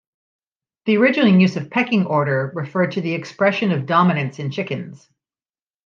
[0.85, 5.07] The original use of "pecking order" referred to the expression of dominance in chickens.